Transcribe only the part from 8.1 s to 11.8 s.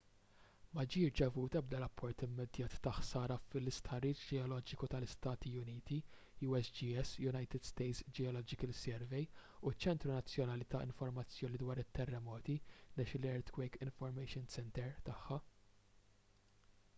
geological survey u ċ-ċentru nazzjonali ta’ informazzjoni